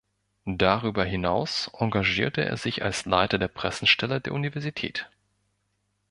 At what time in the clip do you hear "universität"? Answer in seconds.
4.33-5.07